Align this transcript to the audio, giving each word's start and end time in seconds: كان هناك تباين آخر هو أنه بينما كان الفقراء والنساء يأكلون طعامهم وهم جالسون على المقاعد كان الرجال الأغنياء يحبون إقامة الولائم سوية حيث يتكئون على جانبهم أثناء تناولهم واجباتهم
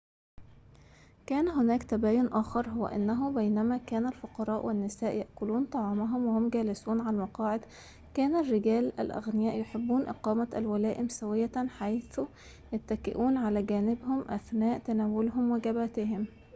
كان 1.27 1.47
هناك 1.47 1.83
تباين 1.83 2.27
آخر 2.27 2.69
هو 2.69 2.87
أنه 2.87 3.31
بينما 3.31 3.77
كان 3.77 4.07
الفقراء 4.07 4.65
والنساء 4.65 5.15
يأكلون 5.15 5.65
طعامهم 5.65 6.25
وهم 6.25 6.49
جالسون 6.49 7.01
على 7.01 7.15
المقاعد 7.17 7.65
كان 8.13 8.35
الرجال 8.35 8.99
الأغنياء 8.99 9.59
يحبون 9.59 10.07
إقامة 10.07 10.47
الولائم 10.55 11.07
سوية 11.09 11.51
حيث 11.79 12.21
يتكئون 12.73 13.37
على 13.37 13.63
جانبهم 13.63 14.21
أثناء 14.21 14.79
تناولهم 14.79 15.51
واجباتهم 15.51 16.25